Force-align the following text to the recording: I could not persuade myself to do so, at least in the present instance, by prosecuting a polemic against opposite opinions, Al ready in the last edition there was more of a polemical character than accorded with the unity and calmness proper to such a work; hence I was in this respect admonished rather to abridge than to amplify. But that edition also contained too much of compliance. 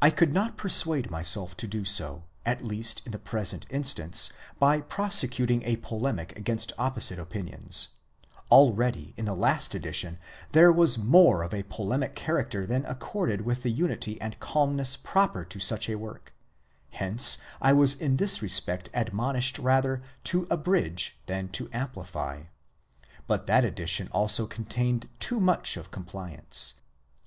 I 0.00 0.08
could 0.08 0.32
not 0.32 0.56
persuade 0.56 1.10
myself 1.10 1.54
to 1.58 1.66
do 1.68 1.84
so, 1.84 2.24
at 2.46 2.64
least 2.64 3.02
in 3.04 3.12
the 3.12 3.18
present 3.18 3.66
instance, 3.68 4.32
by 4.58 4.80
prosecuting 4.80 5.62
a 5.64 5.76
polemic 5.76 6.34
against 6.38 6.72
opposite 6.78 7.18
opinions, 7.18 7.90
Al 8.50 8.72
ready 8.72 9.12
in 9.18 9.26
the 9.26 9.34
last 9.36 9.74
edition 9.74 10.18
there 10.52 10.72
was 10.72 10.96
more 10.96 11.42
of 11.42 11.52
a 11.52 11.64
polemical 11.64 12.14
character 12.14 12.66
than 12.66 12.86
accorded 12.86 13.42
with 13.42 13.62
the 13.62 13.68
unity 13.70 14.18
and 14.22 14.40
calmness 14.40 14.96
proper 14.96 15.44
to 15.44 15.60
such 15.60 15.86
a 15.90 15.98
work; 15.98 16.32
hence 16.92 17.36
I 17.60 17.74
was 17.74 17.92
in 18.00 18.16
this 18.16 18.40
respect 18.40 18.88
admonished 18.94 19.58
rather 19.58 20.00
to 20.32 20.46
abridge 20.48 21.18
than 21.26 21.50
to 21.50 21.68
amplify. 21.74 22.44
But 23.26 23.46
that 23.48 23.66
edition 23.66 24.08
also 24.12 24.46
contained 24.46 25.10
too 25.20 25.40
much 25.40 25.76
of 25.76 25.90
compliance. 25.90 26.76